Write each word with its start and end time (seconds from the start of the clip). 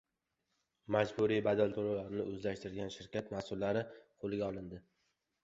Majburiy 0.95 1.41
badal 1.47 1.75
to‘lovlarini 1.75 2.25
o‘zlashtirgan 2.39 2.91
shirkat 2.97 3.31
mas’ullari 3.37 3.87
qo‘lga 4.25 4.51
olindi 4.51 4.83